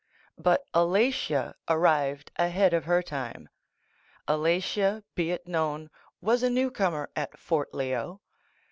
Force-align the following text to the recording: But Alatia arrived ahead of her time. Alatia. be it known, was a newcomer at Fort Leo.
But 0.39 0.65
Alatia 0.73 1.53
arrived 1.69 2.31
ahead 2.37 2.73
of 2.73 2.85
her 2.85 3.03
time. 3.03 3.49
Alatia. 4.27 5.03
be 5.13 5.29
it 5.29 5.47
known, 5.47 5.91
was 6.21 6.41
a 6.41 6.49
newcomer 6.49 7.11
at 7.15 7.37
Fort 7.37 7.71
Leo. 7.71 8.19